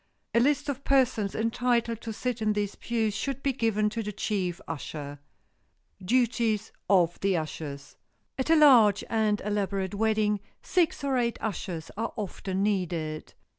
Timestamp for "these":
2.53-2.73